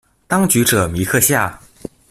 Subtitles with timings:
[0.25, 1.61] 當局者迷克夏